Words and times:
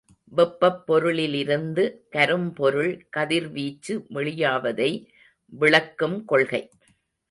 வெப்பப் 0.31 0.79
பொருள்களிலிருந்து 0.87 1.83
கரும்பொருள் 2.09 3.07
கதிர்வீச்சு 3.09 4.05
வெளியாவதை 4.09 4.91
விளக்கும் 5.53 6.25
கொள்கை. 6.25 6.69